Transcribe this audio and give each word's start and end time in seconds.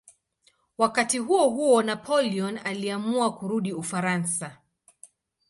Wakati 0.77 1.17
huohuo 1.17 1.83
Napoleon 1.83 2.57
aliamua 2.63 3.33
kurudi 3.37 3.73
Ufaransa. 3.73 4.57